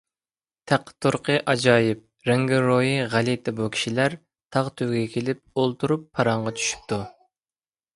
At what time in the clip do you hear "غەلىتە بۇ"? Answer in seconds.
3.13-3.71